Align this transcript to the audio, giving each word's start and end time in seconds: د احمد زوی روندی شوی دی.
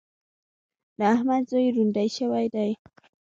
د 0.97 0.99
احمد 1.15 1.43
زوی 1.51 1.67
روندی 1.75 2.07
شوی 2.17 2.45
دی. 2.55 2.69